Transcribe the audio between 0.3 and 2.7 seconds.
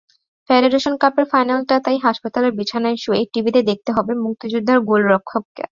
federation কাপের ফাইনালটা তাই হাসপাতালের